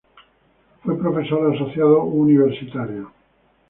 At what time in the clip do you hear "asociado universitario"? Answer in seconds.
1.55-3.11